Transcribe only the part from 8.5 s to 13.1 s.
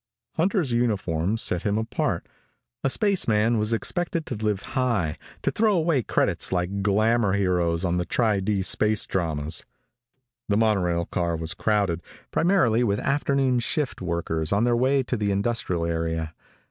space dramas. The monorail car was crowded, primarily with